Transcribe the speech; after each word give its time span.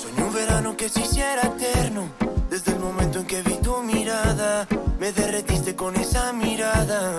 Soñé 0.00 0.22
un 0.24 0.32
verano 0.32 0.76
que 0.76 0.88
se 0.88 1.00
hiciera 1.00 1.42
eterno. 1.42 2.08
Desde 2.48 2.72
el 2.72 2.78
momento 2.78 3.18
en 3.20 3.26
que 3.26 3.42
vi 3.42 3.54
tu 3.56 3.82
mirada, 3.82 4.66
me 5.00 5.12
derretiste 5.12 5.74
con 5.74 5.96
esa 5.96 6.32
mirada. 6.32 7.18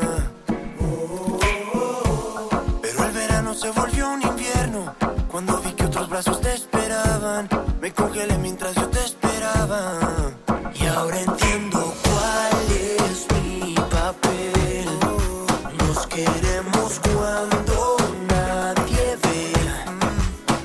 Pero 2.81 3.03
el 3.03 3.11
verano 3.11 3.53
se 3.53 3.69
volvió 3.71 4.09
un 4.09 4.21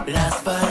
Last 0.08 0.42
but 0.42 0.67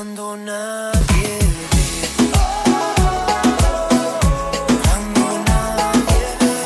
Cuando 0.00 0.34
nadie 0.34 1.38
ve, 2.18 2.30
cuando 4.82 5.22
nadie 5.44 6.24
ve, 6.40 6.56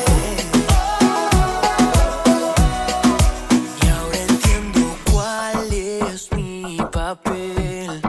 y 3.81 3.87
ahora 3.89 4.19
entiendo 4.19 4.79
cuál 5.11 5.73
es 5.73 6.31
mi 6.31 6.77
papel. 6.93 8.01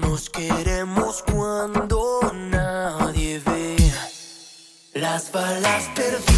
Nos 0.00 0.30
queremos 0.30 1.22
cuando 1.30 2.32
nadie 2.50 3.42
ve, 3.44 3.76
las 4.94 5.30
balas 5.32 5.90
perdidas. 5.94 6.35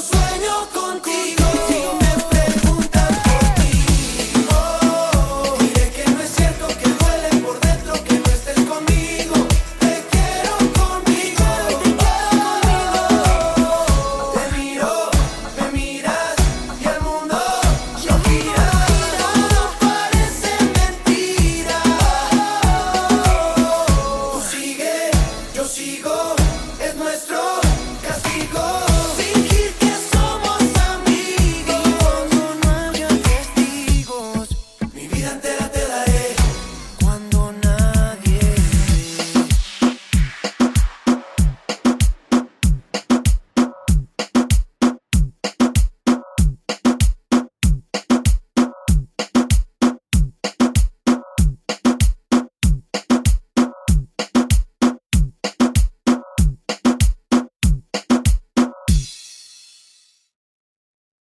sueño 0.00 0.68
contigo. 0.74 1.15